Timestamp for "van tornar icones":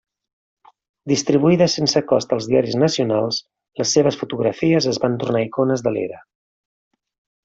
5.05-5.85